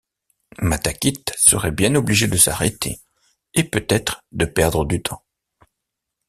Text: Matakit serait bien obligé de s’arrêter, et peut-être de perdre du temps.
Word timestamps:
Matakit 0.57 1.25
serait 1.37 1.69
bien 1.69 1.93
obligé 1.93 2.27
de 2.27 2.35
s’arrêter, 2.35 2.99
et 3.53 3.63
peut-être 3.63 4.23
de 4.31 4.45
perdre 4.45 4.83
du 4.83 5.03
temps. 5.03 5.23